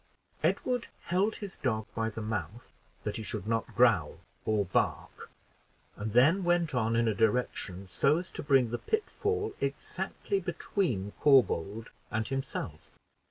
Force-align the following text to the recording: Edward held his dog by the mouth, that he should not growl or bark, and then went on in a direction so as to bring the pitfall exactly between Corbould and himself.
Edward 0.41 0.87
held 1.11 1.35
his 1.35 1.57
dog 1.57 1.85
by 1.93 2.09
the 2.09 2.23
mouth, 2.23 2.75
that 3.03 3.17
he 3.17 3.21
should 3.21 3.47
not 3.47 3.75
growl 3.75 4.17
or 4.45 4.65
bark, 4.65 5.29
and 5.95 6.13
then 6.13 6.43
went 6.43 6.73
on 6.73 6.95
in 6.95 7.07
a 7.07 7.13
direction 7.13 7.85
so 7.85 8.17
as 8.17 8.31
to 8.31 8.41
bring 8.41 8.71
the 8.71 8.79
pitfall 8.79 9.53
exactly 9.61 10.39
between 10.39 11.13
Corbould 11.21 11.91
and 12.09 12.27
himself. 12.29 12.89